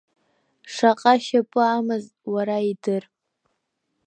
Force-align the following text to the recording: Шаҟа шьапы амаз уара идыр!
Шаҟа 0.73 1.13
шьапы 1.23 1.61
амаз 1.75 2.05
уара 2.33 2.57
идыр! 2.71 3.03